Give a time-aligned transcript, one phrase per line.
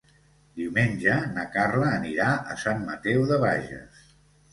[0.59, 4.01] Diumenge na Carla anirà a Sant Mateu de Bages.